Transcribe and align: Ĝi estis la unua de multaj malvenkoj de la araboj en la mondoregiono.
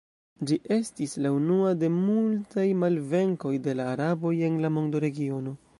Ĝi 0.51 0.55
estis 0.75 1.13
la 1.25 1.31
unua 1.39 1.73
de 1.83 1.89
multaj 1.97 2.67
malvenkoj 2.85 3.53
de 3.69 3.79
la 3.83 3.89
araboj 3.95 4.37
en 4.51 4.61
la 4.67 4.77
mondoregiono. 4.81 5.61